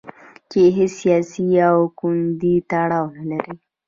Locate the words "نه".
3.17-3.23